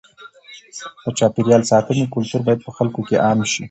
[1.03, 3.59] د چاپېریال ساتنې کلتور باید په خلکو کې عام شي.